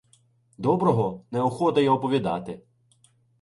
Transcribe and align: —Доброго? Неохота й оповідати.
—Доброго? 0.57 1.25
Неохота 1.31 1.81
й 1.81 1.87
оповідати. 1.87 2.61